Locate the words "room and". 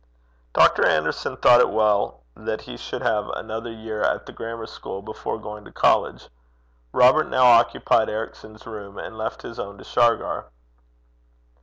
8.65-9.15